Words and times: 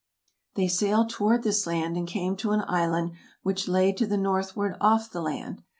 They 0.55 0.67
sailed 0.67 1.11
toward 1.11 1.43
this 1.43 1.67
land, 1.67 1.95
and 1.95 2.07
came 2.07 2.35
to 2.37 2.53
an 2.53 2.63
island 2.67 3.11
which 3.43 3.67
lay 3.67 3.91
to 3.93 4.07
the 4.07 4.17
northward 4.17 4.75
off 4.81 5.11
the 5.11 5.21
land. 5.21 5.61